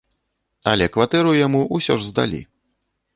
Але 0.71 0.87
кватэру 0.95 1.33
яму 1.39 1.61
ўсё 1.77 1.93
ж 1.99 2.09
здалі. 2.13 2.41